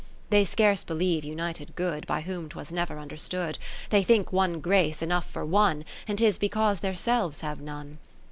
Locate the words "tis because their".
6.17-6.95